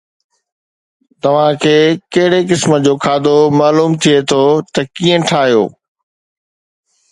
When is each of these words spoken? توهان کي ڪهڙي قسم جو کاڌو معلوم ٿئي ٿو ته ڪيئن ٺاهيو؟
توهان 1.21 1.53
کي 1.63 1.75
ڪهڙي 2.13 2.39
قسم 2.49 2.71
جو 2.85 2.93
کاڌو 3.05 3.37
معلوم 3.59 3.91
ٿئي 4.01 4.17
ٿو 4.29 4.43
ته 4.73 4.81
ڪيئن 4.97 5.19
ٺاهيو؟ 5.29 5.63